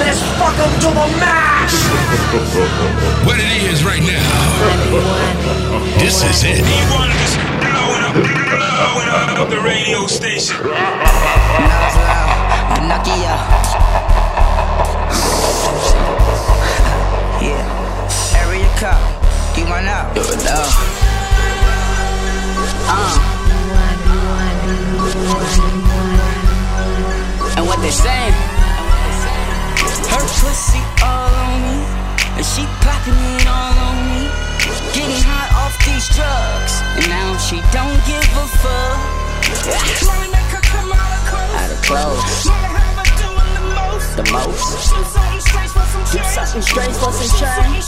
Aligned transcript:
Let's 0.00 0.20
fuck 0.38 0.56
'em 0.64 0.72
to 0.84 0.88
the 0.98 1.06
max. 1.20 1.74
What 3.26 3.38
it 3.38 3.62
is 3.70 3.84
right 3.84 4.02
now. 4.02 4.28
This 5.98 6.22
is 6.24 6.42
it. 6.44 6.64
E1 6.64 7.10
is 7.24 7.32
blowing 7.64 8.02
up, 8.08 8.14
blowing 8.14 9.08
up 9.40 9.48
the 9.50 9.60
radio 9.60 10.06
station. 10.06 10.56
Nose 10.56 11.96
low, 12.08 12.28
Pinocchio. 12.74 13.34
yeah. 17.46 18.40
Area 18.42 18.68
code, 18.80 19.04
do 19.54 19.60
you 19.60 19.66
want 19.68 19.86
out? 19.86 20.14
Do 20.14 20.20
it 20.22 20.40
low. 20.44 20.66
Uh. 22.88 23.18
And 27.56 27.66
what 27.66 27.78
they 27.82 27.90
saying? 27.90 28.34
Her 30.10 30.24
pussy 30.42 30.82
all 31.02 31.30
on 31.30 31.60
me, 31.62 31.78
and 32.36 32.44
she 32.44 32.66
popping 32.82 33.14
it 33.14 33.46
all 33.46 33.76
on 33.88 33.96
me. 34.10 34.26
Getting 34.94 35.22
hot 35.22 35.50
off 35.62 35.74
these 35.86 36.06
drugs, 36.14 36.82
and 36.98 37.06
now 37.08 37.38
she 37.38 37.62
don't 37.70 37.98
give 38.06 38.26
a 38.34 38.46
fuck. 38.58 38.98
Wanna 40.06 40.30
make 40.34 40.50
her 40.50 40.62
come 40.62 40.90
out 40.92 41.12
of 41.14 41.22
clothes. 41.30 41.54
Out 41.54 41.70
of 41.70 41.80
clothes. 41.82 42.42
to 42.42 42.50
have 42.50 42.98
her 42.98 43.08
doing 43.22 43.52
the 43.54 43.64
most. 43.70 44.08
The 44.18 44.26
most. 44.34 44.66
Do 46.10 46.18
something 46.26 46.62
strange 46.62 46.96
for 46.98 47.12
some 47.14 47.30
change. 47.38 47.86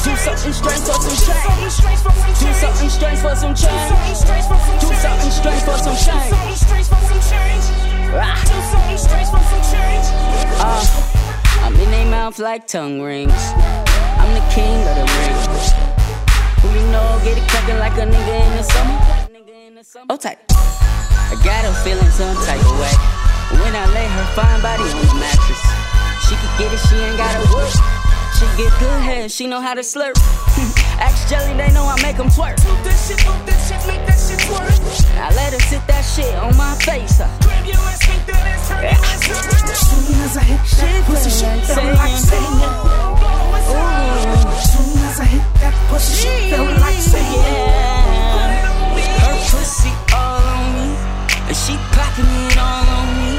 Do 0.00 0.16
something 0.16 0.52
strange 0.56 0.80
for 0.80 0.96
some 0.96 1.16
change. 1.20 1.76
Do 2.40 2.52
something 2.56 2.88
strange 2.88 3.20
for 3.20 3.36
some 3.36 3.52
change. 3.52 4.00
Do 4.00 4.08
something 4.08 4.16
strange 4.24 4.48
for 4.48 4.48
some 4.48 4.56
change. 4.64 4.80
Do 4.80 4.96
something 4.96 5.30
strange 5.30 5.62
for 5.62 5.76
some 5.76 5.96
change. 6.00 6.32
Do 6.32 6.56
something 6.56 6.56
strange 6.56 6.88
for 6.88 7.00
some 7.04 7.20
change. 7.20 7.64
Do 8.48 8.58
something 8.72 8.96
strange 8.96 9.28
for 9.28 9.42
some 9.44 9.64
change. 9.68 11.19
I'm 11.62 11.74
in 11.74 11.90
their 11.90 12.06
mouth 12.10 12.38
like 12.38 12.66
tongue 12.66 13.00
rings. 13.00 13.32
I'm 14.18 14.32
the 14.34 14.44
king 14.52 14.76
of 14.88 14.94
the 14.96 15.06
ring. 15.06 15.36
Who 16.60 16.68
you 16.72 16.86
know 16.92 17.20
get 17.24 17.38
it 17.38 17.48
cracking 17.48 17.78
like 17.78 17.94
a 17.94 18.06
nigga 18.06 18.34
in 18.46 18.56
the 18.56 18.62
summer? 18.62 18.96
Oh 20.08 20.16
tight. 20.16 20.38
I 20.50 21.36
got 21.44 21.64
her 21.64 21.72
feeling 21.84 22.10
some 22.10 22.36
type 22.44 22.60
of 22.60 22.78
way. 22.80 22.94
When 23.62 23.74
I 23.74 23.86
lay 23.94 24.06
her 24.06 24.26
fine 24.34 24.60
body 24.62 24.82
on 24.82 25.06
the 25.06 25.14
mattress, 25.20 25.62
she 26.28 26.34
could 26.36 26.54
get 26.58 26.72
it, 26.72 26.80
she 26.88 26.96
ain't 26.96 27.16
gotta 27.16 27.40
work. 27.54 27.99
She 28.40 28.46
get 28.56 28.72
good 28.80 29.00
head, 29.02 29.30
she 29.30 29.46
know 29.46 29.60
how 29.60 29.74
to 29.74 29.82
slurp. 29.82 30.16
Axe 30.96 31.28
jelly, 31.28 31.52
they 31.60 31.70
know 31.76 31.84
I 31.84 32.00
make 32.00 32.16
them 32.16 32.28
twerk. 32.32 32.56
Move 32.64 32.80
that 32.88 32.96
shit, 32.96 33.20
move 33.28 33.44
that 33.44 33.60
shit, 33.60 33.76
make 33.84 34.00
that 34.08 34.16
shit 34.16 34.40
twerk. 34.48 34.80
I 35.20 35.28
let 35.36 35.52
her 35.52 35.60
sit 35.68 35.84
that 35.84 36.00
shit 36.00 36.32
on 36.40 36.56
my 36.56 36.72
face. 36.80 37.20
Huh? 37.20 37.28
Grab 37.44 37.66
your 37.68 37.76
ass, 37.76 38.00
make 38.08 38.24
that 38.32 38.40
ass 38.48 38.64
turn 38.64 38.80
your 38.80 38.96
ass 38.96 39.28
turn. 39.28 39.44
Soon 39.76 40.24
as 40.24 40.36
I 40.40 40.44
hit 40.48 40.56
that 40.56 41.04
pussy, 41.04 41.28
she 41.28 41.44
like 41.44 41.68
feel 41.68 41.92
like 42.00 42.16
saying. 42.16 42.40
saying. 42.40 43.20
Blow 43.20 43.60
us 43.60 43.68
out. 43.76 44.56
Soon 44.72 45.04
as 45.04 45.20
I 45.20 45.26
hit 45.36 45.44
that 45.60 45.76
pussy, 45.92 46.12
she 46.24 46.32
felt 46.48 46.80
like 46.80 46.96
saying. 46.96 47.44
Yeah. 47.44 48.72
Her 49.20 49.36
pussy 49.52 49.92
all 50.16 50.40
on 50.40 50.64
me, 50.80 50.88
and 51.44 51.56
she 51.60 51.76
popping 51.92 52.24
it 52.24 52.56
all 52.56 52.88
on 52.88 53.08
me. 53.20 53.36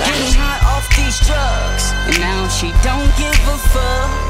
Getting 0.00 0.32
high 0.32 0.64
off 0.64 0.88
these 0.96 1.20
drugs, 1.28 1.92
and 2.08 2.16
now 2.24 2.48
she 2.48 2.72
don't 2.80 3.12
give 3.20 3.36
a 3.44 3.58
fuck. 3.68 4.29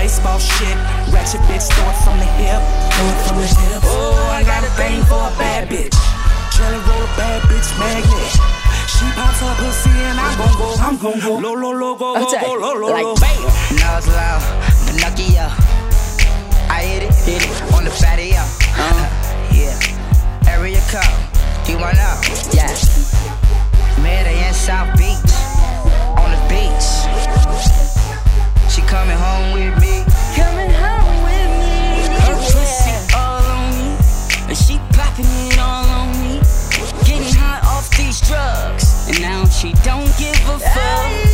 baseball 0.00 0.38
shit. 0.40 0.76
Ratchet 1.12 1.44
bitch, 1.44 1.68
throw 1.76 1.84
it 1.92 1.98
from 2.00 2.16
the 2.16 2.28
hip. 2.40 2.60
Throw 2.96 3.08
it 3.12 3.20
from 3.28 3.36
the 3.36 3.48
hip. 3.52 3.82
Oh, 3.84 4.32
I 4.32 4.40
got 4.48 4.64
a 4.64 4.72
thing 4.80 5.04
for 5.04 5.20
a 5.28 5.32
bad 5.36 5.68
bitch. 5.68 5.92
Jelly 6.56 6.80
roll 6.88 7.04
a 7.04 7.10
bad 7.20 7.42
bitch 7.52 7.68
magnet. 7.76 8.32
She 8.88 9.04
pops 9.12 9.40
her 9.44 9.54
pussy 9.60 9.92
and 10.08 10.16
I'm 10.18 10.32
gon' 10.40 10.56
go. 10.56 10.68
I'm 10.80 10.96
gon' 10.96 11.20
go. 11.20 11.32
Lo, 11.36 11.52
lo, 11.52 11.70
lo, 11.76 11.94
go, 12.00 12.14
go, 12.16 12.32
go, 12.40 12.52
lo, 12.56 12.70
lo, 12.80 12.88
Like 12.88 13.04
lo. 13.04 13.14
bam. 13.20 13.44
Nose 13.76 14.08
low, 14.08 14.36
Pinocchio. 14.88 15.46
I 16.72 16.80
hit 16.88 17.02
it, 17.04 17.14
hit 17.28 17.42
it 17.44 17.56
on 17.76 17.84
the 17.84 17.92
patio. 18.00 18.40
Uh, 18.80 19.04
yeah. 19.52 19.76
Area 20.48 20.80
code, 20.88 21.04
you 21.68 21.76
want 21.76 21.98
out? 21.98 22.24
Yeah. 22.56 22.72
Medellin 24.00 24.54
South 24.54 24.96
Beach, 24.96 25.32
on 26.16 26.30
the 26.32 26.40
beach. 26.48 27.99
She 28.70 28.82
coming 28.82 29.16
home 29.16 29.52
with 29.52 29.80
me. 29.80 30.04
Coming 30.36 30.70
home 30.70 31.24
with 31.24 31.50
me. 31.58 32.14
Her 32.22 32.36
pussy 32.36 32.92
all 33.16 33.42
on 33.42 33.70
me, 33.72 33.96
and 34.46 34.56
she 34.56 34.78
popping 34.92 35.26
it 35.26 35.58
all 35.58 35.84
on 35.86 36.12
me. 36.22 36.40
Getting 37.04 37.34
high 37.34 37.58
off 37.66 37.90
these 37.96 38.20
drugs, 38.20 39.08
and 39.08 39.20
now 39.20 39.44
she 39.46 39.72
don't 39.82 40.16
give 40.16 40.36
a 40.48 40.58
fuck. 40.60 41.29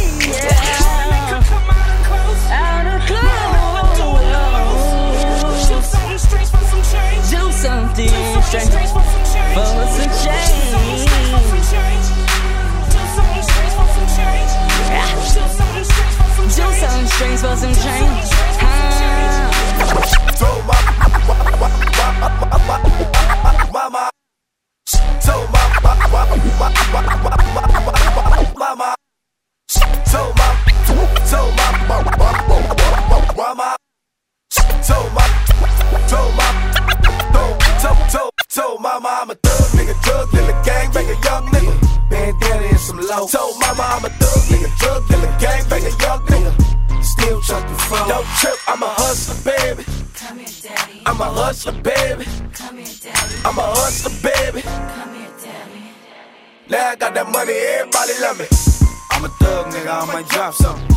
Drop 60.37 60.53
something. 60.53 60.97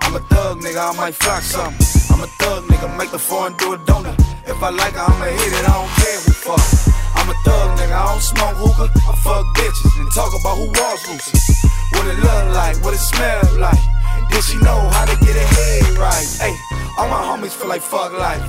I'm 0.00 0.16
a 0.16 0.20
thug 0.32 0.60
nigga, 0.64 0.80
I 0.80 0.96
might 0.96 1.14
flock 1.14 1.42
something. 1.42 1.76
I'm 2.08 2.24
a 2.24 2.30
thug 2.40 2.64
nigga, 2.72 2.88
make 2.96 3.10
the 3.10 3.18
foreign 3.18 3.52
do 3.60 3.74
a 3.74 3.78
donut. 3.84 4.16
If 4.48 4.62
I 4.62 4.70
like 4.70 4.94
it, 4.96 5.04
I'ma 5.04 5.28
hit 5.28 5.52
it, 5.60 5.64
I 5.68 5.74
don't 5.76 5.92
care 6.00 6.18
who 6.24 6.32
fuck. 6.32 6.64
I'm 7.20 7.28
a 7.28 7.36
thug 7.44 7.68
nigga, 7.76 7.92
I 7.92 8.04
don't 8.08 8.24
smoke 8.24 8.56
hookah. 8.56 8.88
I 8.96 9.14
fuck 9.20 9.44
bitches 9.60 9.94
and 10.00 10.08
talk 10.16 10.32
about 10.40 10.56
who 10.56 10.68
was 10.72 11.00
loose. 11.04 11.28
What 11.92 12.06
it 12.08 12.16
look 12.16 12.44
like, 12.56 12.76
what 12.82 12.94
it 12.94 13.04
smell 13.12 13.44
like. 13.60 13.84
Did 14.32 14.42
she 14.48 14.56
know 14.64 14.80
how 14.96 15.04
to 15.04 15.16
get 15.20 15.36
her 15.36 15.48
head 15.52 15.98
right? 16.00 16.28
Hey, 16.40 16.54
all 16.96 17.08
my 17.12 17.20
homies 17.28 17.52
feel 17.52 17.68
like 17.68 17.82
fuck 17.82 18.12
life. 18.16 18.40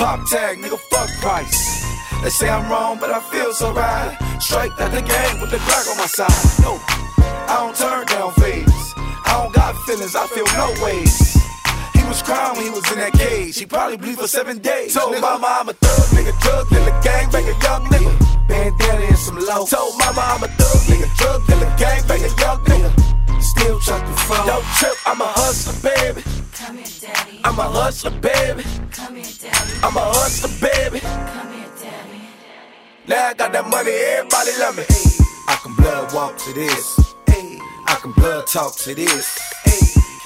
Pop 0.00 0.24
tag, 0.32 0.64
nigga, 0.64 0.80
fuck 0.88 1.10
price. 1.20 1.84
They 2.24 2.30
say 2.30 2.48
I'm 2.48 2.70
wrong, 2.72 2.96
but 2.98 3.10
I 3.10 3.20
feel 3.20 3.52
so 3.52 3.74
right. 3.74 4.16
Straight 4.40 4.72
out 4.80 4.92
the 4.96 5.04
game 5.04 5.34
with 5.42 5.50
the 5.50 5.60
Glock 5.68 5.92
on 5.92 5.98
my 5.98 6.08
side. 6.08 6.40
No, 6.64 6.80
I 7.52 7.54
don't 7.60 7.76
turn 7.76 8.06
down 8.06 8.32
phase. 8.40 8.71
I 9.72 9.74
feelings, 9.86 10.14
I 10.14 10.26
feel 10.26 10.44
no 10.60 10.68
ways. 10.84 11.16
He 11.96 12.04
was 12.04 12.20
crying 12.20 12.56
when 12.56 12.64
he 12.64 12.70
was 12.70 12.84
in 12.92 12.98
that 12.98 13.14
cage. 13.14 13.58
He 13.58 13.64
probably 13.64 13.96
bleed 13.96 14.18
for 14.18 14.28
seven 14.28 14.58
days. 14.58 14.92
Told 14.92 15.18
mama 15.18 15.48
I'm 15.48 15.68
a 15.70 15.72
thug 15.72 16.12
nigga, 16.12 16.36
drug 16.44 16.68
dealer, 16.68 16.92
gang 17.00 17.30
banger, 17.32 17.56
young 17.64 17.88
nigga. 17.88 18.12
Bandana 18.48 19.06
and 19.08 19.16
some 19.16 19.40
low. 19.40 19.64
Told 19.64 19.96
mama 19.96 20.20
I'm 20.20 20.44
a 20.44 20.48
thug 20.60 20.80
nigga, 20.92 21.08
drug 21.16 21.40
dealer, 21.46 21.72
gang 21.80 22.04
banger, 22.06 22.28
young 22.36 22.60
nigga. 22.68 22.92
Still 23.40 23.80
chucking 23.80 24.14
flow. 24.28 24.44
Don't 24.44 24.66
trip, 24.76 24.96
I'm 25.06 25.20
a 25.22 25.32
hustler, 25.40 25.90
baby. 25.90 26.22
Come 26.52 26.76
here, 26.76 26.92
daddy. 27.00 27.40
I'm 27.42 27.58
a 27.58 27.64
hustler, 27.64 28.10
baby. 28.20 28.64
Come 28.92 29.16
here, 29.16 29.24
daddy. 29.40 29.72
I'm 29.82 29.96
a 29.96 30.04
hustler, 30.04 30.52
baby. 30.60 31.00
Come 31.00 31.48
here, 31.48 31.72
daddy. 31.80 32.20
Now 33.08 33.28
I 33.28 33.34
got 33.34 33.52
that 33.56 33.64
money, 33.72 33.96
everybody 34.20 34.52
love 34.60 34.76
me. 34.76 34.84
I 35.48 35.56
can 35.64 35.74
blood 35.76 36.12
walk 36.12 36.36
to 36.44 36.52
this. 36.52 37.12
I 37.92 37.96
can 37.96 38.12
blood 38.12 38.46
talk 38.46 38.74
to 38.76 38.94
this. 38.94 39.38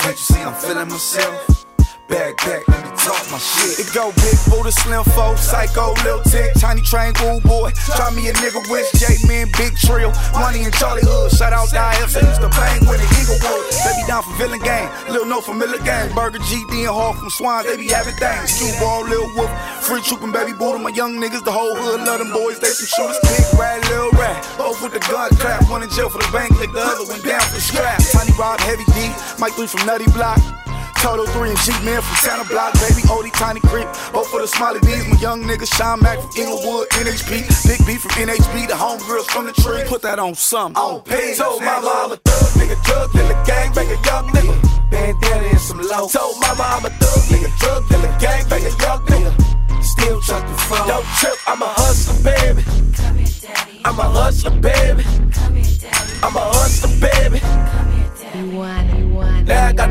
Can't 0.06 0.18
you 0.18 0.24
see 0.24 0.40
I'm 0.40 0.54
feeling 0.54 0.88
myself? 0.88 1.66
Back, 2.06 2.85
my 3.06 3.38
shit. 3.38 3.86
It 3.86 3.94
go 3.94 4.10
big 4.16 4.36
Buddha, 4.50 4.72
slim 4.72 5.04
folk, 5.14 5.38
psycho, 5.38 5.94
lil 6.02 6.22
tick, 6.26 6.54
tiny 6.58 6.82
cool 7.14 7.40
boy. 7.40 7.70
Try 7.94 8.10
me 8.10 8.28
a 8.28 8.32
nigga 8.34 8.62
with 8.70 8.86
J 8.98 9.18
Man, 9.26 9.50
big 9.58 9.76
trill, 9.76 10.12
money 10.34 10.64
and 10.64 10.74
Charlie 10.74 11.02
Hood. 11.04 11.32
Shout 11.32 11.52
out 11.52 11.68
to 11.70 11.80
IF, 12.02 12.14
used 12.14 12.40
to 12.40 12.50
bang 12.50 12.82
with 12.88 12.98
the 12.98 13.08
Eaglewood. 13.20 13.62
Baby 13.84 14.02
down 14.06 14.22
for 14.22 14.34
villain 14.38 14.60
gang, 14.60 14.90
Lil 15.12 15.26
No 15.26 15.40
from 15.40 15.58
Miller 15.58 15.78
Gang, 15.78 16.14
Burger 16.14 16.38
GD 16.38 16.86
and 16.86 16.94
Hall 16.94 17.14
from 17.14 17.30
Swan, 17.30 17.64
they 17.64 17.76
be 17.76 17.88
having 17.88 18.16
things. 18.16 18.58
Q 18.58 18.72
ball, 18.80 19.04
Lil 19.04 19.28
Wolf, 19.36 19.50
free 19.82 20.00
trooping, 20.02 20.32
baby 20.32 20.52
Buddha, 20.52 20.78
my 20.78 20.90
young 20.90 21.16
niggas, 21.20 21.44
the 21.44 21.52
whole 21.52 21.74
hood 21.74 22.00
love 22.06 22.18
them 22.18 22.32
boys. 22.32 22.58
They 22.58 22.68
some 22.68 22.86
shooters, 22.86 23.18
big 23.22 23.58
rat, 23.58 23.82
Lil 23.90 24.10
Rat. 24.12 24.40
Both 24.58 24.82
with 24.82 24.92
the 24.92 25.00
gun 25.00 25.30
clap, 25.36 25.68
one 25.70 25.82
in 25.82 25.90
jail 25.90 26.08
for 26.08 26.18
the 26.18 26.30
bank, 26.32 26.50
lick 26.58 26.72
the 26.72 26.80
other 26.80 27.04
one 27.06 27.20
down 27.20 27.40
for 27.40 27.60
scrap. 27.60 28.00
Tiny 28.12 28.32
Rob, 28.38 28.60
Heavy 28.60 28.84
D, 28.96 29.12
Mike 29.38 29.52
3 29.52 29.66
from 29.66 29.86
Nutty 29.86 30.06
Block. 30.12 30.55
Total 31.06 31.24
3 31.24 31.50
and 31.50 31.58
G 31.60 31.70
Man 31.86 32.02
from 32.02 32.16
Santa 32.16 32.42
Block, 32.50 32.74
baby, 32.82 33.06
Odie, 33.06 33.30
Tiny 33.30 33.60
Creep. 33.60 33.86
Both 34.12 34.26
for 34.26 34.40
the 34.40 34.48
Smiley 34.48 34.80
Bees, 34.80 35.06
my 35.06 35.14
young 35.20 35.44
nigga, 35.44 35.62
Sean 35.62 36.02
Mack 36.02 36.18
from 36.18 36.34
Inglewood, 36.34 36.90
NHP. 36.98 37.46
Big 37.62 37.78
B 37.86 37.94
from 37.94 38.10
NHB, 38.18 38.66
the 38.66 38.74
homegirls 38.74 39.30
from 39.30 39.46
the 39.46 39.52
tree. 39.52 39.84
Put 39.86 40.02
that 40.02 40.18
on 40.18 40.34
some. 40.34 40.74
On 40.74 41.00
page. 41.02 41.38
Told 41.38 41.62
mama 41.62 41.86
I'm 41.86 42.10
a 42.10 42.16
thug 42.16 42.50
nigga, 42.58 42.74
drug 42.82 43.12
dealer, 43.12 43.38
gang 43.46 43.72
banger, 43.72 43.94
young 44.02 44.26
nigga. 44.34 44.90
Bandana 44.90 45.46
and 45.46 45.60
some 45.60 45.78
low. 45.78 46.08
Told 46.08 46.40
my 46.40 46.50
mama 46.58 46.74
I'm 46.74 46.86
a 46.86 46.90
thug 46.98 47.22
nigga, 47.30 47.54
drug 47.62 47.88
dealer, 47.88 48.10
gang 48.18 48.42
banger, 48.50 48.74
young 48.82 49.06
nigga. 49.06 49.30
Still 49.84 50.20
chucking 50.22 50.58
phone. 50.66 50.88
Don't 50.88 51.06
trip, 51.22 51.38
I'm 51.46 51.62
a 51.62 51.70
hustler, 51.70 52.18
baby. 52.26 52.62
Come 52.98 53.14
here, 53.14 53.30
daddy. 53.46 53.80
I'm 53.84 54.00
a 54.00 54.10
hustler, 54.10 54.50
baby. 54.58 55.04
Come 55.30 55.54
here, 55.54 55.78
daddy. 55.86 56.18
I'm 56.26 56.34
a 56.34 56.40
hustler, 56.42 56.55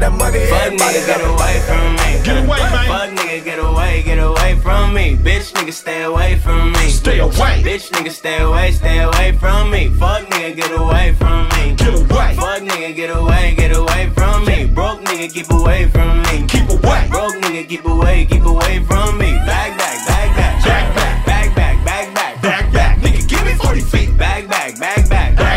that 0.06 0.18
money, 0.18 0.40
Fuck 0.46 0.62
everybody 0.62 1.00
nigga, 1.00 1.08
get 1.08 1.22
away 1.26 1.56
from 1.66 1.88
me. 1.98 2.10
Get 2.24 2.38
away, 2.38 2.60
man. 2.60 2.88
Fuck 2.88 3.10
nigga, 3.18 3.44
get 3.44 3.60
away, 3.60 4.04
get 4.04 4.20
away 4.20 4.56
from 4.62 4.94
me. 4.94 5.16
Bitch 5.16 5.54
nigga, 5.54 5.74
stay 5.74 6.04
away 6.04 6.38
from 6.38 6.72
me. 6.74 6.90
Stay 6.90 7.20
away. 7.20 7.64
Bitch 7.66 7.90
nigga, 7.92 8.12
stay 8.12 8.40
away, 8.42 8.72
stay 8.72 9.00
away 9.00 9.32
from 9.34 9.72
me. 9.72 9.90
Fuck 9.90 10.30
nigga, 10.30 10.56
get 10.56 10.72
away 10.78 11.14
from 11.14 11.50
me. 11.50 11.76
Get 11.76 11.94
away. 11.94 12.36
Fuck 12.36 12.62
nigga, 12.62 12.96
get 12.96 13.10
away, 13.10 13.56
get 13.58 13.76
away 13.76 14.10
from 14.14 14.46
me. 14.46 14.66
Broke 14.66 15.02
nigga, 15.02 15.34
keep 15.34 15.50
away 15.50 15.88
from 15.90 16.22
me. 16.24 16.46
Keep 16.48 16.70
away. 16.70 17.08
Broke 17.10 17.36
nigga, 17.42 17.68
keep 17.68 17.86
away, 17.86 18.26
keep 18.26 18.46
away 18.46 18.84
from 18.84 19.18
me. 19.18 19.32
Back, 19.50 19.78
back, 19.78 19.98
back, 20.08 20.30
back. 20.38 20.64
Back, 20.64 20.96
back. 20.96 21.26
Back, 21.26 21.56
back, 21.56 21.86
back, 21.86 22.14
back. 22.14 22.42
Back, 22.42 22.74
back. 22.74 22.98
Nigga, 23.00 23.28
give 23.28 23.44
me 23.46 23.54
40 23.56 23.82
feet. 23.82 24.18
Back, 24.18 24.48
back, 24.48 24.78
back, 24.80 25.10
back. 25.10 25.10
Back, 25.10 25.10
back. 25.10 25.38
Back, 25.38 25.55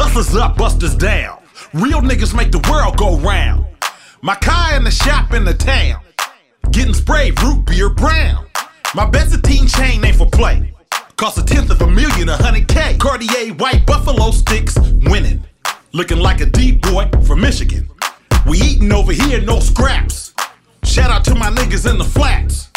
Hustlers 0.00 0.36
up, 0.36 0.56
busters 0.56 0.94
down. 0.94 1.42
Real 1.74 2.00
niggas 2.00 2.32
make 2.32 2.52
the 2.52 2.64
world 2.70 2.96
go 2.96 3.18
round. 3.18 3.66
My 4.22 4.36
car 4.36 4.76
in 4.76 4.84
the 4.84 4.92
shop 4.92 5.34
in 5.34 5.44
the 5.44 5.52
town. 5.52 6.00
Getting 6.70 6.94
sprayed 6.94 7.42
root 7.42 7.66
beer 7.66 7.90
brown. 7.90 8.46
My 8.94 9.10
Benzettine 9.10 9.68
chain 9.68 10.04
ain't 10.04 10.16
for 10.16 10.30
play. 10.30 10.72
Cost 11.16 11.38
a 11.38 11.44
tenth 11.44 11.70
of 11.70 11.82
a 11.82 11.86
million, 11.88 12.28
a 12.28 12.36
hundred 12.36 12.68
K. 12.68 12.96
Cartier 12.96 13.54
white 13.54 13.84
buffalo 13.86 14.30
sticks, 14.30 14.78
winning. 15.02 15.42
Looking 15.92 16.18
like 16.18 16.40
a 16.40 16.46
deep 16.46 16.80
boy 16.80 17.10
from 17.26 17.40
Michigan. 17.40 17.90
We 18.46 18.58
eating 18.58 18.92
over 18.92 19.12
here, 19.12 19.40
no 19.40 19.58
scraps. 19.58 20.32
Shout 20.84 21.10
out 21.10 21.24
to 21.24 21.34
my 21.34 21.50
niggas 21.50 21.90
in 21.90 21.98
the 21.98 22.04
flats. 22.04 22.67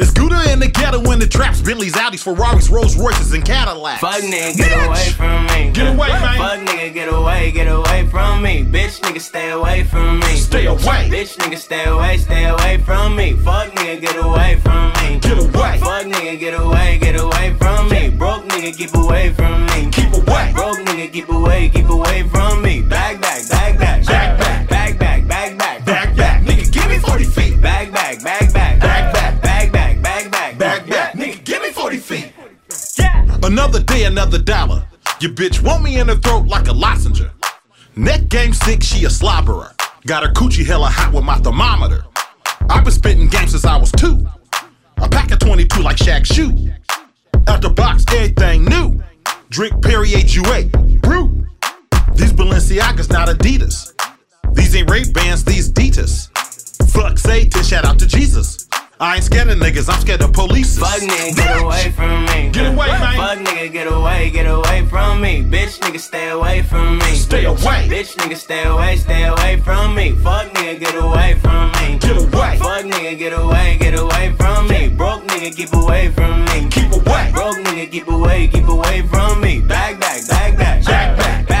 It's 0.00 0.10
Gouda 0.12 0.50
in 0.50 0.60
the 0.60 0.68
ghetto 0.68 0.98
in 1.12 1.18
the 1.18 1.26
traps. 1.26 1.60
Bentleys, 1.60 1.92
Audis, 1.92 2.22
Ferraris, 2.22 2.70
Rolls 2.70 2.96
Royces, 2.96 3.34
and 3.34 3.44
Cadillacs. 3.44 4.00
Fuck 4.00 4.22
nigga, 4.22 4.56
get 4.56 4.70
Bitch. 4.70 4.86
away 4.86 5.10
from 5.10 5.46
me. 5.48 5.70
Get 5.72 5.94
away, 5.94 6.08
man. 6.08 6.38
Fuck 6.38 6.60
nigga, 6.66 6.94
get 6.94 7.12
away, 7.12 7.52
get 7.52 7.68
away 7.68 8.06
from 8.06 8.42
me. 8.42 8.64
Bitch 8.64 8.98
nigga, 9.00 9.20
stay 9.20 9.50
away 9.50 9.84
from 9.84 10.20
me. 10.20 10.36
Stay 10.36 10.64
away. 10.64 11.10
Bitch 11.12 11.36
nigga, 11.36 11.58
stay 11.58 11.84
away, 11.84 12.16
stay 12.16 12.46
away 12.46 12.78
from 12.78 13.14
me. 13.14 13.34
Fuck 13.34 13.72
nigga, 13.74 14.00
get 14.00 14.16
away 14.16 14.58
from 14.62 14.90
me. 14.94 15.18
Get 15.20 15.36
away. 15.36 15.78
Fuck 15.78 16.06
nigga, 16.06 16.40
get 16.40 16.54
away, 16.58 16.98
get 16.98 17.20
away 17.20 17.54
from 17.58 17.90
me. 17.90 18.08
Broke 18.08 18.44
nigga, 18.48 18.74
keep 18.74 18.94
away 18.94 19.34
from 19.34 19.66
me. 19.66 19.90
Keep 19.92 20.14
away. 20.14 20.50
Broke 20.54 20.78
nigga, 20.78 21.12
keep 21.12 21.28
away, 21.28 21.68
keep 21.68 21.90
away 21.90 22.22
from 22.22 22.62
me. 22.62 22.80
Back, 22.80 23.20
back, 23.20 23.46
back, 23.50 23.78
back. 23.78 24.06
Back, 24.06 24.06
back. 24.06 24.06
Back, 24.06 24.38
back, 24.38 24.49
Another 33.50 33.82
day, 33.82 34.04
another 34.04 34.38
dollar. 34.38 34.86
Your 35.18 35.32
bitch 35.32 35.60
want 35.60 35.82
me 35.82 35.98
in 35.98 36.06
her 36.06 36.14
throat 36.14 36.46
like 36.46 36.68
a 36.68 36.72
lozenge. 36.72 37.24
Neck 37.96 38.28
game 38.28 38.52
sick, 38.52 38.80
she 38.80 39.04
a 39.04 39.08
slobberer. 39.08 39.72
Got 40.06 40.22
her 40.22 40.32
coochie 40.32 40.64
hella 40.64 40.86
hot 40.86 41.12
with 41.12 41.24
my 41.24 41.36
thermometer. 41.36 42.04
I've 42.68 42.84
been 42.84 42.92
spitting 42.92 43.26
game 43.26 43.48
since 43.48 43.64
I 43.64 43.76
was 43.76 43.90
two. 43.90 44.24
A 44.98 45.08
pack 45.08 45.32
of 45.32 45.40
22 45.40 45.82
like 45.82 45.96
Shaq 45.96 46.26
Shoe. 46.32 46.70
Out 47.48 47.60
the 47.60 47.70
box, 47.70 48.04
everything 48.12 48.66
new. 48.66 49.02
Drink 49.48 49.82
Perrier 49.82 50.18
Jouet. 50.18 51.00
Brew. 51.00 51.44
These 52.14 52.32
Balenciagas, 52.32 53.10
not 53.10 53.26
Adidas. 53.26 53.92
These 54.54 54.76
ain't 54.76 54.88
Ray 54.88 55.10
Bans, 55.10 55.44
these 55.44 55.72
Ditas. 55.72 56.30
Fuck 56.92 57.18
Satan, 57.18 57.64
shout 57.64 57.84
out 57.84 57.98
to 57.98 58.06
Jesus. 58.06 58.69
I 59.02 59.14
ain't 59.14 59.24
scared 59.24 59.48
of 59.48 59.56
niggas, 59.56 59.88
I'm 59.88 59.98
scared 60.02 60.20
of 60.20 60.34
police. 60.34 60.78
Fuck 60.78 61.00
nigga, 61.00 61.34
get 61.34 61.62
away 61.62 61.90
from 61.92 62.26
me. 62.26 62.50
Get 62.50 62.66
away, 62.66 62.88
man. 62.88 63.16
Fuck 63.16 63.38
nigga, 63.38 63.72
get 63.72 63.90
away, 63.90 64.28
get 64.28 64.44
away 64.44 64.84
from 64.90 65.22
me. 65.22 65.42
Bitch 65.42 65.80
nigga, 65.80 65.98
stay 65.98 66.28
away 66.28 66.60
from 66.60 66.98
me. 66.98 67.14
Stay 67.14 67.46
away. 67.46 67.88
Bitch 67.88 68.14
nigga, 68.16 68.36
stay 68.36 68.64
away, 68.64 68.96
stay 68.96 69.24
away 69.24 69.56
from 69.60 69.94
me. 69.94 70.12
Fuck 70.16 70.52
nigga, 70.52 70.78
get 70.80 70.94
away 70.96 71.38
from 71.40 71.72
me. 71.80 71.98
Get 71.98 72.18
away. 72.18 72.58
Fuck 72.58 72.84
nigga, 72.84 73.18
get 73.18 73.32
away, 73.32 73.78
get 73.80 73.98
away 73.98 74.34
from 74.36 74.68
me. 74.68 74.88
Broke 74.90 75.24
nigga, 75.28 75.56
keep 75.56 75.72
away 75.72 76.10
from 76.10 76.44
me. 76.44 76.68
Keep 76.68 76.92
away. 76.92 77.30
Broke 77.32 77.56
nigga, 77.56 77.90
keep 77.90 78.06
away, 78.06 78.48
keep 78.48 78.68
away 78.68 79.00
from 79.06 79.40
me. 79.40 79.62
Back, 79.62 79.98
back, 79.98 80.28
back, 80.28 80.58
back. 80.58 80.84
Back, 80.84 81.16
back. 81.16 81.16
Back, 81.16 81.16
back, 81.16 81.48
back, 81.48 81.59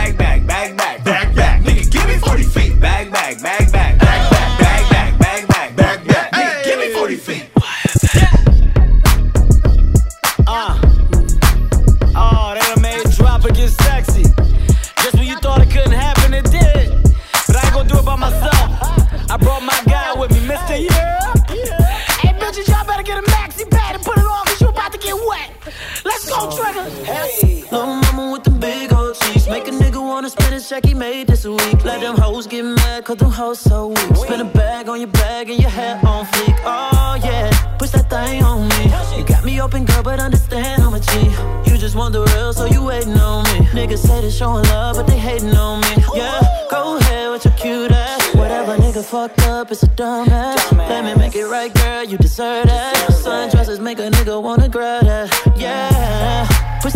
his 30.82 30.90
he 30.90 30.98
made 30.98 31.26
this 31.26 31.44
a 31.44 31.50
week. 31.50 31.84
Let 31.84 32.00
them 32.00 32.16
hoes 32.16 32.46
get 32.46 32.64
mad, 32.64 33.04
cause 33.04 33.16
them 33.16 33.30
hoes 33.30 33.60
so 33.60 33.88
weak. 33.88 34.16
Spin 34.16 34.40
a 34.40 34.44
bag 34.44 34.88
on 34.88 35.00
your 35.00 35.08
bag 35.08 35.50
and 35.50 35.60
your 35.60 35.70
hair 35.70 35.96
on 36.04 36.26
fleek. 36.26 36.56
Oh 36.64 37.18
yeah, 37.22 37.76
push 37.78 37.90
that 37.90 38.08
thing 38.10 38.42
on 38.42 38.68
me. 38.68 38.84
You 39.16 39.24
got 39.24 39.44
me 39.44 39.60
open, 39.60 39.84
girl, 39.84 40.02
but 40.02 40.20
understand 40.20 40.82
I'm 40.82 40.94
a 40.94 41.00
G. 41.00 41.70
You 41.70 41.78
just 41.78 41.96
want 41.96 42.12
the 42.12 42.22
real, 42.34 42.52
so 42.52 42.66
you 42.66 42.84
waiting 42.84 43.18
on 43.18 43.44
me. 43.44 43.66
Niggas 43.66 43.98
say 43.98 44.20
they 44.20 44.30
showing 44.30 44.64
love, 44.64 44.96
but 44.96 45.06
they 45.06 45.18
hating 45.18 45.54
on 45.56 45.80
me. 45.80 46.04
Yeah, 46.14 46.40
go 46.70 46.96
ahead 46.98 47.30
with 47.30 47.44
your 47.44 47.54
cute 47.54 47.92
ass. 47.92 48.34
Whatever 48.34 48.76
nigga 48.76 49.04
fucked 49.04 49.40
up, 49.46 49.70
it's 49.70 49.82
a 49.82 49.88
dumbass. 49.88 50.76
Let 50.76 51.04
me 51.04 51.14
make 51.14 51.34
it 51.34 51.46
right, 51.46 51.72
girl, 51.74 52.04
you 52.04 52.18
deserve 52.18 52.66
that. 52.66 52.96
Sundresses 53.10 53.80
make 53.80 53.98
a 53.98 54.10
nigga 54.10 54.42
wanna 54.42 54.68
grab 54.68 55.04
that. 55.04 55.28
Yeah. 55.56 56.49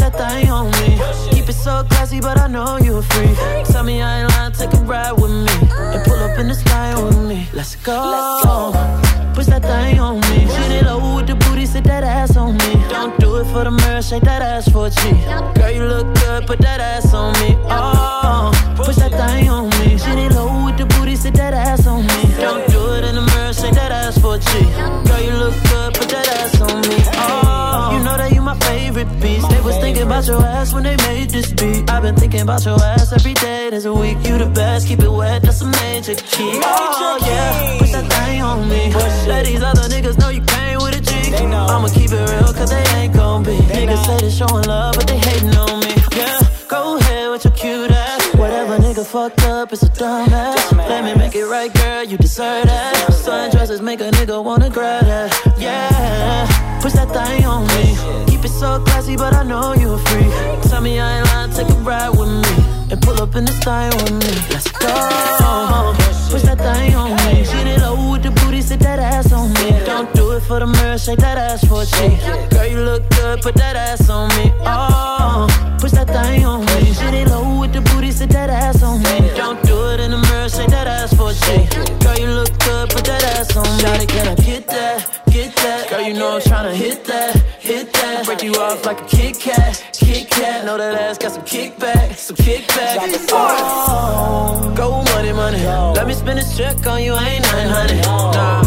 That 0.04 0.18
thing 0.18 0.50
on 0.50 0.66
me. 0.72 1.00
Keep 1.32 1.48
it 1.48 1.54
so 1.54 1.82
classy, 1.84 2.20
but 2.20 2.38
I 2.38 2.46
know 2.46 2.76
you 2.76 2.98
a 2.98 3.02
freak. 3.02 3.34
Tell 3.72 3.82
me 3.82 4.02
I 4.02 4.20
ain't 4.20 4.30
lying, 4.32 4.52
take 4.52 4.74
a 4.74 4.84
ride 4.84 5.12
with 5.12 5.30
me. 5.30 5.56
And 5.72 6.04
pull 6.04 6.18
up 6.18 6.38
in 6.38 6.48
the 6.48 6.54
sky 6.54 6.92
with 7.02 7.16
me. 7.26 7.48
Let's 7.54 7.74
go. 7.76 8.74
Push 9.32 9.46
that 9.46 9.62
thing 9.62 9.98
on 9.98 10.20
me. 10.28 10.40
Shoot 10.54 10.72
it 10.72 10.86
over 10.86 11.16
with 11.16 11.26
the 11.26 11.36
booty, 11.36 11.64
sit 11.64 11.84
that 11.84 12.04
ass 12.04 12.36
on 12.36 12.58
me. 12.58 12.72
Don't 12.90 13.18
do 13.18 13.36
it 13.36 13.46
for 13.46 13.64
the 13.64 13.70
mirror, 13.70 14.02
shake 14.02 14.24
that 14.24 14.42
ass 14.42 14.68
for 14.68 14.88
a 14.88 14.90
G. 14.90 15.00
Girl, 15.58 15.70
you 15.70 15.84
look 15.84 16.14
good, 16.16 16.46
put 16.46 16.58
that 16.58 16.80
ass 16.80 17.14
on 17.14 17.32
me. 17.40 17.56
Oh, 17.64 17.93
beat. 31.64 31.90
I've 31.90 32.02
been 32.02 32.16
thinking 32.16 32.40
about 32.40 32.64
your 32.64 32.80
ass 32.82 33.12
every 33.12 33.34
day. 33.34 33.70
There's 33.70 33.86
a 33.86 33.92
week, 33.92 34.18
you 34.26 34.38
the 34.38 34.46
best. 34.46 34.86
Keep 34.88 35.00
it 35.00 35.10
wet, 35.10 35.42
that's 35.42 35.60
a 35.62 35.66
major 35.66 36.14
key. 36.14 36.60
Oh 36.62 37.18
yeah, 37.22 37.78
push 37.78 37.92
that 37.92 38.06
thing 38.12 38.42
on 38.42 38.68
me. 38.68 38.92
Let 39.26 39.46
these 39.46 39.62
other 39.62 39.88
niggas 39.88 40.18
know 40.18 40.28
you 40.28 40.42
came 40.42 40.78
with 40.78 40.98
a 40.98 41.00
G. 41.00 41.34
I'ma 41.34 41.88
keep 41.88 42.10
it 42.12 42.30
real, 42.30 42.52
cause 42.52 42.70
they 42.70 42.84
ain't 42.98 43.14
gon' 43.14 43.42
be. 43.42 43.56
They 43.56 43.86
Niggas 43.86 44.04
say 44.06 44.16
they 44.24 44.30
showing 44.30 44.64
love, 44.64 44.94
but 44.96 45.06
they 45.06 45.18
hating 45.18 45.56
on 45.56 45.80
me. 45.80 45.94
Yeah, 46.16 46.40
go 46.68 46.96
ahead 46.98 47.30
with 47.30 47.44
your 47.44 47.54
cute 47.54 47.90
ass. 47.90 48.34
Whatever 48.36 48.78
nigga 48.78 49.04
fucked 49.04 49.42
up, 49.44 49.72
it's 49.72 49.82
a 49.82 49.88
dumbass. 49.88 50.76
Let 50.76 51.04
me 51.04 51.14
make 51.14 51.34
it 51.34 51.46
right, 51.46 51.72
girl, 51.72 52.04
you 52.04 52.16
deserve 52.16 52.66
that. 52.66 52.94
Sundresses 53.10 53.80
make 53.80 54.00
a 54.00 54.10
nigga 54.10 54.42
wanna 54.42 54.70
grab 54.70 55.04
that. 55.06 55.30
Yeah, 55.58 56.80
push 56.80 56.92
that 56.92 57.10
thing 57.16 57.44
on 57.44 57.66
me. 57.74 57.84
Keep 58.30 58.44
it 58.44 58.53
so 58.64 58.80
classy, 58.84 59.16
but 59.16 59.34
I 59.34 59.42
know 59.42 59.74
you 59.74 59.92
a 59.92 59.98
freak. 60.06 60.32
Tell 60.70 60.80
me 60.80 60.98
I 60.98 61.18
ain't 61.18 61.26
lying, 61.32 61.52
take 61.52 61.68
a 61.68 61.78
ride 61.90 62.12
with 62.18 62.32
me. 62.44 62.52
And 62.90 62.98
pull 63.02 63.18
up 63.24 63.34
in 63.38 63.44
the 63.44 63.54
style 63.60 63.96
with 64.02 64.16
me. 64.22 64.32
Let's 64.52 64.70
go. 64.84 64.92
Push 66.32 66.44
that 66.48 66.58
thing 66.66 66.94
on 66.94 67.10
me. 67.24 67.44
Get 67.52 67.66
it 67.72 67.80
low 67.84 68.10
with 68.12 68.22
the 68.22 68.30
booty, 68.38 68.62
sit 68.62 68.80
that 68.80 68.98
ass 68.98 69.32
on 69.32 69.52
me. 69.58 69.68
Don't 69.84 70.10
do 70.14 70.32
it 70.36 70.42
for 70.48 70.58
the 70.60 70.66
mirror, 70.66 70.98
shake 70.98 71.20
that 71.26 71.36
ass 71.36 71.60
for 71.68 71.82
a 71.82 71.86
G. 71.94 71.96
Girl, 72.52 72.66
you 72.72 72.80
look 72.90 73.02
good, 73.10 73.42
put 73.42 73.54
that 73.56 73.76
ass 73.76 74.08
on 74.08 74.28
me. 74.36 74.46
Oh, 74.64 75.46
push 75.80 75.92
that 75.92 76.08
thing 76.08 76.44
on 76.44 76.60
me. 76.60 76.78
Get 77.00 77.14
it 77.20 77.28
low 77.28 77.60
with 77.60 77.72
the 77.72 77.82
booty, 77.88 78.10
sit 78.12 78.30
that 78.30 78.48
ass 78.48 78.82
on 78.82 78.96
me. 79.06 79.16
Don't 79.36 79.60
do 79.62 79.76
it 79.92 80.00
in 80.00 80.10
the 80.10 80.20
mirror, 80.28 80.48
shake 80.48 80.70
that 80.70 80.86
ass 80.86 81.12
for 81.18 81.30
a 81.30 81.34
G. 81.44 81.46
Girl, 82.02 82.16
you 82.22 82.30
look 82.40 82.52
good, 82.64 82.88
put 82.94 83.04
that 83.04 83.22
ass 83.36 83.56
on 83.56 83.68
me. 83.76 83.82
Shawty, 83.82 84.08
can 84.08 84.26
I 84.32 84.34
get 84.48 84.66
that? 84.68 84.98
Get 85.30 85.54
that? 85.56 85.90
Girl, 85.90 86.02
you 86.08 86.14
know 86.14 86.36
I'm 86.36 86.40
tryna 86.40 86.74
hit 86.74 87.04
that, 87.04 87.33
you 88.44 88.52
off 88.60 88.84
like 88.84 89.00
a 89.00 89.04
Kit 89.04 89.40
Kat, 89.40 89.82
Kit 89.94 90.28
Kat. 90.28 90.66
Know 90.66 90.76
that 90.76 90.94
ass 90.94 91.16
got 91.16 91.32
some 91.32 91.44
kickback, 91.44 92.14
some 92.14 92.36
kickback. 92.36 92.98
Oh, 93.30 94.72
go 94.76 95.02
money, 95.14 95.32
money. 95.32 95.64
Let 95.96 96.06
me 96.06 96.12
spend 96.12 96.38
this 96.38 96.56
check 96.56 96.86
on 96.86 97.02
you, 97.02 97.14
ain't 97.14 97.42
nothing, 97.42 97.68
honey. 97.68 98.00
Nah. 98.02 98.62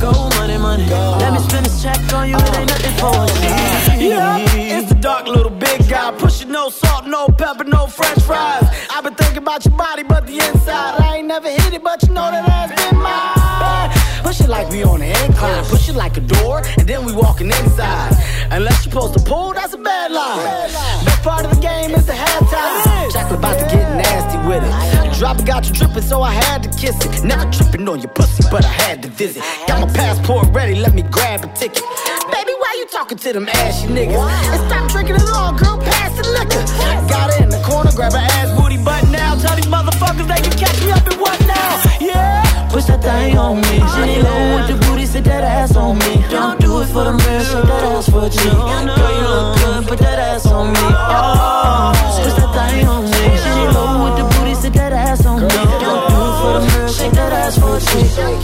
Go 0.00 0.12
money, 0.38 0.58
money. 0.58 0.86
Let 0.86 1.32
me 1.32 1.40
spend 1.40 1.66
this 1.66 1.82
check 1.82 1.98
on 2.12 2.28
you, 2.28 2.36
it 2.36 2.56
ain't 2.56 2.68
nothing 2.70 2.94
for 3.00 3.14
a 3.14 3.98
G. 3.98 4.08
Yeah, 4.10 4.38
it's 4.78 4.88
the 4.88 4.94
dark 4.94 5.26
little 5.26 5.50
big 5.50 5.88
guy. 5.88 6.12
Pushing 6.16 6.52
no 6.52 6.70
salt, 6.70 7.06
no 7.06 7.26
pepper, 7.26 7.64
no 7.64 7.86
french 7.86 8.20
fries. 8.22 8.64
I've 8.90 9.02
been 9.02 9.14
thinking 9.14 9.38
about 9.38 9.64
your 9.64 9.76
body, 9.76 10.04
but 10.04 10.26
the 10.26 10.34
inside. 10.34 11.00
I 11.00 11.16
ain't 11.16 11.26
never 11.26 11.50
hit 11.50 11.72
it, 11.74 11.82
but 11.82 12.00
you 12.02 12.10
know 12.10 12.30
that 12.30 12.48
ass 12.48 12.70
been 12.78 13.00
mine. 13.00 13.90
Push 14.22 14.40
it 14.40 14.48
like 14.48 14.68
we 14.70 14.84
on 14.84 15.02
an 15.02 15.10
incline. 15.24 15.64
Push 15.64 15.88
it 15.88 15.96
like 15.96 16.16
a 16.16 16.20
door, 16.20 16.62
and 16.78 16.86
then 16.88 17.04
we 17.04 17.12
walking 17.12 17.48
inside. 17.48 18.13
Unless 18.54 18.86
you 18.86 18.92
supposed 18.92 19.18
to 19.18 19.24
pull, 19.24 19.52
that's 19.52 19.74
a 19.74 19.78
bad 19.78 20.12
line. 20.12 20.38
Best 21.04 21.22
part 21.24 21.44
of 21.44 21.50
the 21.56 21.60
game 21.60 21.90
is 21.90 22.06
the 22.06 22.12
halftime. 22.12 23.10
Chocolate 23.12 23.40
about 23.40 23.58
to 23.58 23.64
get 23.64 23.82
nasty 23.96 24.38
with 24.46 24.62
it. 24.62 25.18
Drop 25.18 25.44
got 25.44 25.66
you 25.66 25.74
dripping, 25.74 26.02
so 26.04 26.22
I 26.22 26.30
had 26.30 26.62
to 26.62 26.68
kiss 26.78 26.94
it. 27.04 27.24
Never 27.24 27.50
tripping 27.50 27.88
on 27.88 27.98
your 28.00 28.12
pussy, 28.12 28.44
but 28.52 28.64
I 28.64 28.68
had 28.68 29.02
to 29.02 29.08
visit. 29.08 29.42
Got 29.66 29.80
my 29.80 29.92
passport 29.92 30.46
ready, 30.54 30.76
let 30.76 30.94
me 30.94 31.02
grab 31.02 31.42
a 31.42 31.48
ticket. 31.48 31.82
Baby, 32.30 32.52
why 32.62 32.76
you 32.78 32.86
talking 32.86 33.18
to 33.18 33.32
them 33.32 33.48
ashy 33.48 33.88
niggas? 33.88 34.22
And 34.22 34.70
stop 34.70 34.88
drinking 34.88 35.16
it 35.16 35.28
all, 35.34 35.52
girl, 35.58 35.78
pass 35.78 36.14
the 36.14 36.22
liquor. 36.38 36.62
Got 37.10 37.34
it 37.34 37.42
in 37.42 37.48
the 37.48 37.60
corner, 37.66 37.90
grab 37.90 38.12
her 38.12 38.18
ass 38.18 38.56
booty 38.56 38.78
butt 38.78 39.02
now. 39.10 39.34
Tell 39.34 39.56
these 39.56 39.66
motherfuckers 39.66 40.28
they 40.30 40.40
can 40.46 40.56
catch 40.56 40.78
me 40.84 40.92
up 40.92 41.02
in 41.10 41.18
what 41.18 41.40
now? 41.40 41.82
Yeah. 42.00 42.68
Push 42.70 42.84
that 42.84 43.02
thing 43.02 43.36
on 43.36 43.56
me. 43.62 43.82
With 43.82 44.66
the 44.70 44.74
booty, 44.74 44.83
sit 45.14 45.24
that 45.24 45.44
ass 45.44 45.76
on 45.76 45.96
me. 45.98 46.12
Don't 46.28 46.58
do 46.60 46.80
it 46.82 46.86
for 46.86 47.04
the 47.04 47.12
mirror, 47.12 47.44
shake 47.50 47.68
that 47.70 47.84
ass 47.94 48.08
for 48.10 48.22
a 48.26 48.26
oh. 48.26 48.34
G. 48.34 48.38
Girl, 48.98 49.12
you 49.18 49.26
look 49.34 49.48
good, 49.62 49.82
put 49.88 49.98
that 50.00 50.18
ass 50.18 50.46
on 50.50 50.66
me. 50.74 50.80
Oh, 50.82 51.94
push 52.18 52.34
that 52.38 52.50
thing 52.56 52.88
on 52.94 53.04
me. 53.04 53.22
Jenny 53.44 53.66
low 53.76 53.90
with 54.04 54.14
the 54.18 54.24
booty, 54.34 54.54
sit 54.62 54.72
that 54.74 54.92
ass 54.92 55.24
on 55.24 55.42
me. 55.42 55.48
Don't 55.84 56.02
do 56.10 56.18
it 56.28 56.34
for 56.40 56.52
the 56.54 56.60
mirror, 56.66 56.88
shake 56.98 57.12
that 57.12 57.32
ass 57.32 57.54
for 57.62 57.76
a 57.76 57.80
G. 57.86 57.90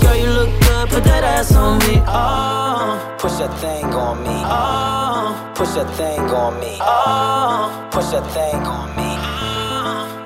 Girl, 0.02 0.16
you 0.22 0.30
look 0.38 0.50
good, 0.62 0.88
put 0.94 1.04
that 1.10 1.24
ass 1.24 1.50
on 1.56 1.78
me. 1.84 1.94
Oh, 2.06 3.16
Push 3.18 3.36
that 3.42 3.52
thing 3.58 3.84
on 4.06 4.22
me. 4.22 4.36
oh, 4.46 5.52
Push 5.56 5.72
that 5.74 5.90
thing 5.98 6.20
on 6.20 6.52
me. 6.60 6.78
oh. 6.80 7.88
Push 7.90 8.10
that 8.14 8.26
thing 8.36 8.62
on 8.76 8.88
me. 8.96 9.10
Push 9.18 10.19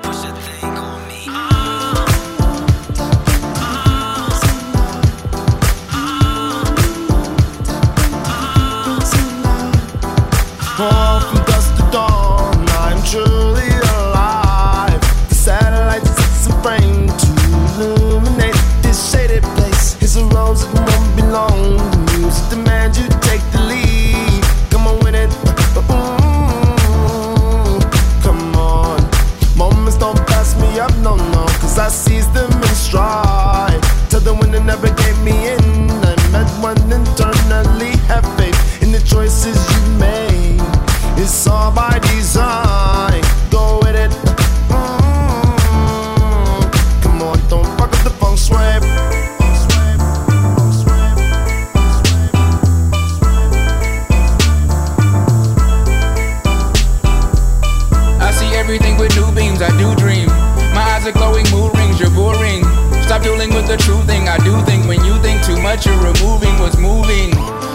the 63.75 63.83
true 63.83 64.01
thing, 64.03 64.27
I 64.27 64.37
do 64.39 64.55
think. 64.63 64.87
When 64.87 65.03
you 65.03 65.15
think 65.19 65.43
too 65.43 65.59
much, 65.61 65.85
you're 65.85 65.99
removing 65.99 66.55
what's 66.59 66.77
moving. 66.77 67.31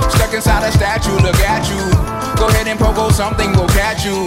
Stuck 0.09 0.33
inside 0.33 0.64
a 0.64 0.73
statue, 0.73 1.16
look 1.21 1.37
at 1.45 1.69
you. 1.69 1.83
Go 2.40 2.49
ahead 2.49 2.69
and 2.69 2.78
pogo 2.78 3.12
something, 3.12 3.52
will 3.52 3.69
catch 3.69 4.04
you. 4.04 4.25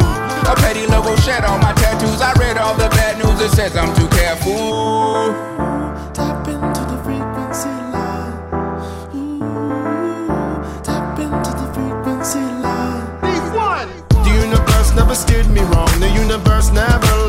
A 0.52 0.56
petty 0.62 0.86
logo 0.88 1.16
shed 1.18 1.44
on 1.46 1.60
my 1.62 1.74
tattoos. 1.74 2.22
I 2.22 2.34
read 2.40 2.58
all 2.58 2.76
the 2.76 2.90
bad 2.90 3.18
news, 3.18 3.40
it 3.42 3.52
says 3.56 3.76
I'm 3.76 3.94
too 3.96 4.08
careful. 4.10 5.34
Tap 6.14 6.48
into 6.48 6.84
the 6.92 7.00
frequency 7.02 7.74
line. 7.94 8.38
Ooh, 9.16 10.84
tap 10.84 11.18
into 11.18 11.52
the 11.62 11.68
frequency 11.74 12.44
line. 12.62 13.08
one. 13.54 13.90
The 14.10 14.34
universe 14.46 14.94
never 14.96 15.16
steered 15.16 15.50
me 15.50 15.62
wrong. 15.62 15.90
The 16.00 16.10
universe 16.10 16.72
never 16.72 17.23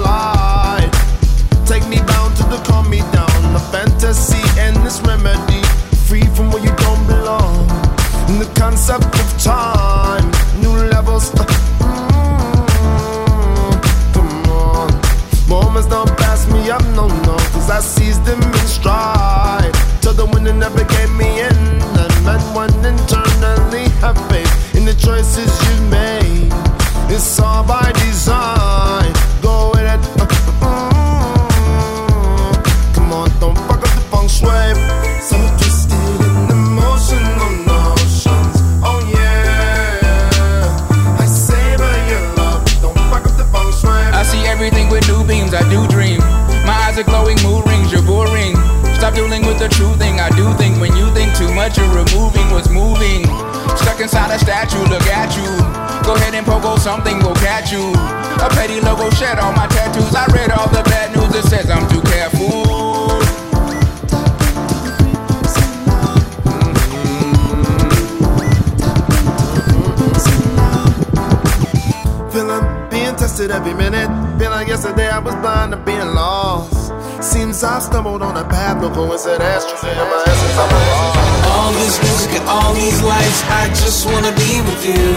blind 75.44 75.72
to 75.72 75.78
being 75.84 76.12
lost. 76.16 76.88
Seems 77.22 77.62
I 77.62 77.78
stumbled 77.78 78.22
on 78.22 78.34
a 78.36 78.46
path, 78.48 78.80
no 78.80 78.88
coincidence. 78.88 79.64
Truly, 79.68 79.92
in 79.92 80.08
my 80.08 80.20
essence, 80.24 80.56
I'm 80.56 80.72
lost. 80.72 81.52
All 81.52 81.70
this 81.80 81.96
music 82.00 82.32
and 82.40 82.46
all 82.48 82.72
these 82.72 83.00
lights, 83.04 83.40
I 83.60 83.64
just 83.76 84.00
wanna 84.08 84.32
be 84.32 84.52
with 84.68 84.82
you. 84.88 85.08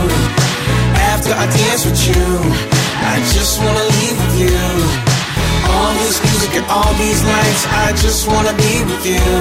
After 1.11 1.31
I 1.43 1.45
dance 1.47 1.83
with 1.87 2.01
you, 2.11 2.25
I 3.13 3.15
just 3.35 3.53
wanna 3.63 3.85
leave 3.97 4.17
with 4.23 4.35
you. 4.45 4.67
All 5.71 5.91
this 6.03 6.17
music 6.27 6.51
and 6.59 6.67
all 6.67 6.91
these 6.99 7.21
lights, 7.23 7.63
I 7.85 7.87
just 8.03 8.27
wanna 8.27 8.53
be 8.65 8.73
with 8.89 9.03
you. 9.13 9.31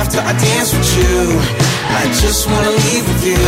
After 0.00 0.20
I 0.30 0.32
dance 0.48 0.72
with 0.76 0.90
you, 0.98 1.16
I 2.00 2.04
just 2.22 2.48
wanna 2.50 2.72
leave 2.84 3.04
with 3.12 3.24
you. 3.32 3.46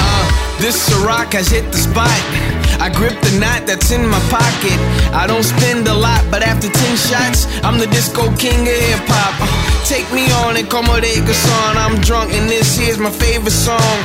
Uh, 0.00 0.24
this 0.62 0.76
Ciroc 0.88 1.32
has 1.36 1.48
hit 1.48 1.70
the 1.72 1.78
spot. 1.78 2.61
I 2.82 2.90
grip 2.90 3.14
the 3.22 3.38
knot 3.38 3.62
that's 3.64 3.92
in 3.92 4.02
my 4.08 4.18
pocket. 4.26 4.74
I 5.14 5.28
don't 5.28 5.44
spend 5.44 5.86
a 5.86 5.94
lot, 5.94 6.26
but 6.32 6.42
after 6.42 6.66
10 6.66 6.96
shots, 6.96 7.46
I'm 7.62 7.78
the 7.78 7.86
disco 7.86 8.26
king 8.34 8.58
of 8.66 8.74
hip 8.74 9.06
hop. 9.06 9.38
Take 9.86 10.10
me 10.10 10.26
on 10.42 10.56
and 10.56 10.68
como 10.68 10.98
de 10.98 11.14
son. 11.22 11.76
I'm 11.78 12.00
drunk 12.00 12.32
and 12.34 12.50
this 12.50 12.76
here's 12.76 12.98
my 12.98 13.10
favorite 13.10 13.54
song. 13.54 13.98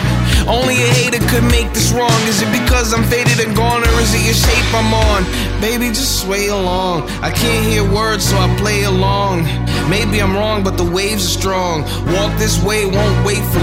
Only 0.48 0.75
a 0.75 0.89
hater 0.93 1.19
could 1.27 1.43
make 1.50 1.74
this 1.74 1.91
wrong. 1.91 2.22
Is 2.29 2.41
it 2.41 2.51
because 2.53 2.93
I'm 2.93 3.03
faded 3.03 3.39
and 3.46 3.55
gone, 3.55 3.81
or 3.81 4.00
is 4.00 4.13
it 4.13 4.24
your 4.24 4.38
shape 4.38 4.69
I'm 4.74 4.93
on? 4.93 5.25
Baby, 5.60 5.89
just 5.89 6.22
sway 6.22 6.48
along. 6.48 7.10
I 7.25 7.31
can't 7.31 7.65
hear 7.65 7.84
words, 7.84 8.29
so 8.29 8.38
I 8.38 8.48
play 8.57 8.84
along. 8.84 9.43
Maybe 9.89 10.22
I'm 10.22 10.36
wrong, 10.36 10.63
but 10.63 10.77
the 10.77 10.86
waves 10.86 11.25
are 11.25 11.39
strong. 11.39 11.81
Walk 12.13 12.31
this 12.38 12.63
way, 12.63 12.86
won't 12.86 13.25
wait 13.25 13.43
for 13.51 13.60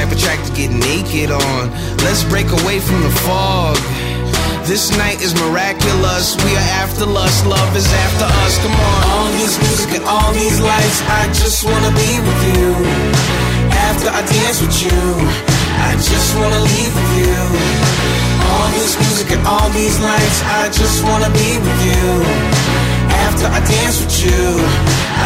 type 0.00 0.12
of 0.16 0.18
track 0.18 0.40
to 0.48 0.52
get 0.56 0.72
naked 0.72 1.28
on. 1.30 1.68
Let's 2.00 2.24
break 2.24 2.48
away 2.48 2.80
from 2.80 3.04
the 3.04 3.12
fog. 3.28 3.76
This 4.64 4.96
night 4.96 5.20
is 5.20 5.36
miraculous. 5.36 6.40
We 6.40 6.56
are 6.56 6.68
after 6.80 7.04
lust. 7.04 7.44
Love 7.44 7.76
is 7.76 7.84
after 7.84 8.24
us. 8.24 8.54
Come 8.64 8.72
on. 8.72 9.00
All 9.12 9.30
this 9.36 9.60
music 9.60 10.00
and 10.00 10.04
all 10.08 10.32
these 10.32 10.58
lights, 10.60 10.98
I 11.04 11.28
just 11.36 11.64
wanna 11.68 11.92
be 11.92 12.12
with 12.16 12.42
you. 12.48 12.70
After 13.88 14.08
I 14.08 14.22
dance 14.24 14.58
with 14.64 14.76
you, 14.88 15.00
I 15.88 15.92
just 16.00 16.28
wanna 16.40 16.62
leave 16.72 16.92
with 16.96 17.12
you. 17.20 17.40
All 18.48 18.68
this 18.80 18.96
music 19.04 19.28
and 19.36 19.44
all 19.46 19.68
these 19.80 20.00
lights, 20.00 20.38
I 20.60 20.62
just 20.80 21.04
wanna 21.04 21.30
be 21.42 21.50
with 21.60 21.80
you. 21.92 22.08
After 23.26 23.46
I 23.52 23.60
dance 23.76 24.00
with 24.00 24.16
you, 24.24 24.44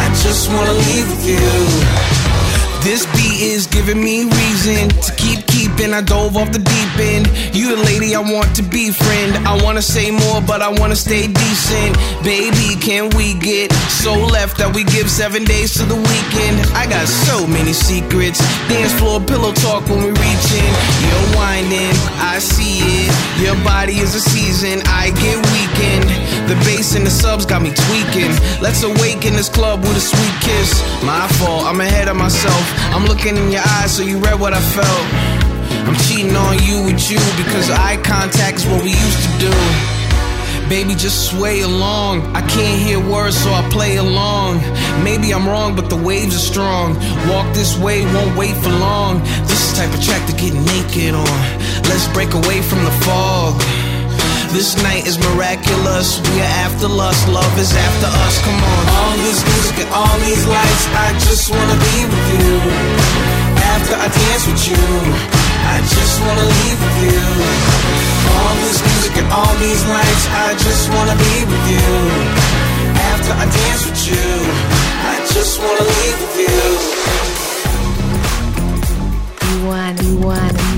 I 0.03 0.05
just 0.23 0.51
wanna 0.51 0.75
leave 0.87 1.07
with 1.13 1.25
you. 1.31 2.24
This 2.85 3.07
beat 3.17 3.41
is 3.41 3.65
giving 3.65 3.99
me 3.99 4.25
reason 4.25 4.89
to 4.89 5.11
keep 5.17 5.41
keeping. 5.47 5.91
I 5.91 6.01
dove 6.01 6.37
off 6.37 6.51
the 6.51 6.59
deep 6.61 6.93
end. 7.01 7.25
You 7.49 7.75
the 7.75 7.81
lady 7.81 8.13
I 8.13 8.19
want 8.19 8.55
to 8.57 8.61
be 8.61 8.91
friend. 8.91 9.33
I 9.47 9.57
wanna 9.63 9.81
say 9.81 10.11
more, 10.11 10.39
but 10.39 10.61
I 10.61 10.69
wanna 10.69 10.95
stay 10.95 11.25
decent. 11.25 11.97
Baby, 12.21 12.77
can 12.79 13.09
we 13.17 13.33
get 13.33 13.73
so 13.89 14.13
left 14.13 14.59
that 14.59 14.69
we 14.75 14.83
give 14.83 15.09
seven 15.09 15.45
days 15.45 15.73
to 15.81 15.83
the 15.83 15.95
weekend? 15.97 16.61
I 16.77 16.85
got 16.85 17.07
so 17.07 17.47
many 17.47 17.73
secrets. 17.73 18.37
Dance 18.69 18.93
floor 18.93 19.19
pillow 19.19 19.51
talk 19.65 19.81
when 19.89 20.05
we 20.05 20.11
reach 20.13 20.47
in. 20.53 20.71
You're 21.01 21.27
winding, 21.41 21.95
I 22.21 22.37
see 22.37 22.85
it. 22.85 23.09
Your 23.41 23.57
body 23.65 23.97
is 23.97 24.13
a 24.13 24.21
season. 24.21 24.85
I 24.85 25.09
get 25.09 25.41
weakened. 25.57 26.34
The 26.47 26.55
bass 26.61 26.93
and 26.95 27.05
the 27.05 27.09
subs 27.09 27.45
got 27.45 27.61
me 27.63 27.73
tweaking. 27.73 28.29
Let's 28.61 28.83
awaken 28.83 29.33
this 29.33 29.49
club 29.49 29.81
with 29.81 29.97
a 29.97 29.99
sweet 29.99 30.35
kiss. 30.41 30.77
My 31.03 31.27
fault, 31.41 31.65
I'm 31.65 31.81
ahead 31.81 32.07
of 32.07 32.15
myself. 32.15 32.65
I'm 32.93 33.05
looking 33.05 33.35
in 33.35 33.51
your 33.51 33.63
eyes, 33.81 33.97
so 33.97 34.03
you 34.03 34.19
read 34.19 34.39
what 34.39 34.53
I 34.53 34.61
felt. 34.61 35.05
I'm 35.89 35.95
cheating 36.05 36.35
on 36.35 36.61
you 36.61 36.85
with 36.85 37.09
you 37.09 37.17
because 37.41 37.71
eye 37.71 37.97
contact 37.97 38.57
is 38.57 38.65
what 38.67 38.83
we 38.83 38.91
used 38.91 39.21
to 39.25 39.49
do. 39.49 39.53
Baby, 40.69 40.93
just 40.93 41.31
sway 41.31 41.61
along. 41.61 42.21
I 42.35 42.41
can't 42.41 42.79
hear 42.81 42.99
words, 42.99 43.37
so 43.37 43.49
I 43.49 43.67
play 43.69 43.97
along. 43.97 44.61
Maybe 45.03 45.33
I'm 45.33 45.47
wrong, 45.47 45.75
but 45.75 45.89
the 45.89 45.97
waves 45.97 46.35
are 46.35 46.45
strong. 46.53 46.95
Walk 47.29 47.53
this 47.53 47.77
way, 47.77 48.05
won't 48.13 48.37
wait 48.37 48.55
for 48.57 48.69
long. 48.69 49.19
This 49.49 49.75
type 49.77 49.93
of 49.93 50.01
track 50.03 50.25
to 50.29 50.35
get 50.35 50.53
naked 50.53 51.13
on. 51.13 51.39
Let's 51.89 52.07
break 52.13 52.33
away 52.33 52.61
from 52.61 52.83
the 52.83 52.95
fog. 53.05 53.61
This 54.51 54.75
night 54.83 55.05
is 55.05 55.17
miraculous. 55.19 56.21
We 56.31 56.39
are 56.39 56.53
after 56.65 56.87
lust. 56.87 57.27
Love 57.27 57.57
is 57.59 57.73
after 57.75 58.07
us. 58.25 58.35
Come 58.41 58.55
on. 58.55 58.83
All 58.99 59.15
this 59.25 59.43
music 59.43 59.83
and 59.83 59.91
all 59.93 60.17
these 60.23 60.45
lights, 60.47 60.85
I 60.95 61.11
just 61.25 61.51
wanna 61.51 61.75
be 61.75 61.97
with 62.07 62.27
you. 62.39 62.55
After 63.73 63.95
I 63.95 64.07
dance 64.07 64.43
with 64.47 64.63
you, 64.71 64.85
I 65.75 65.77
just 65.81 66.15
wanna 66.23 66.47
leave 66.55 66.79
with 66.85 66.97
you. 67.03 67.25
All 68.39 68.55
this 68.63 68.79
music 68.87 69.13
and 69.21 69.29
all 69.31 69.53
these 69.59 69.83
lights, 69.91 70.25
I 70.29 70.53
just 70.55 70.83
wanna 70.93 71.15
be 71.15 71.35
with 71.51 71.65
you. 71.75 71.89
After 73.11 73.33
I 73.33 73.45
dance 73.59 73.81
with 73.87 74.01
you, 74.07 74.27
I 75.11 75.15
just 75.35 75.59
wanna 75.59 75.85
leave 75.99 76.17
with 76.23 76.35
you. 76.45 76.61
You 79.49 79.57
want, 79.67 79.95
you 80.01 80.17
want, 80.19 80.74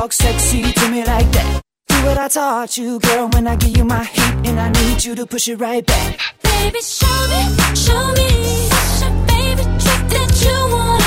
talk 0.00 0.12
sexy 0.12 0.62
to 0.72 0.90
me 0.90 1.02
like 1.04 1.30
that. 1.32 1.62
Do 1.88 1.94
what 2.04 2.18
I 2.18 2.28
taught 2.28 2.76
you, 2.76 3.00
girl, 3.00 3.28
when 3.32 3.46
I 3.46 3.56
give 3.56 3.74
you 3.78 3.84
my 3.84 4.04
heat, 4.04 4.34
and 4.48 4.60
I 4.60 4.68
need 4.68 5.02
you 5.02 5.14
to 5.14 5.24
push 5.26 5.48
it 5.48 5.56
right 5.56 5.84
back. 5.86 6.20
Baby, 6.42 6.80
show 6.82 7.18
me, 7.32 7.42
show 7.74 8.04
me, 8.18 8.28
such 8.68 9.08
a 9.08 9.10
baby 9.30 9.64
trick 9.82 10.02
that 10.12 10.32
you 10.44 10.58
want. 10.74 11.05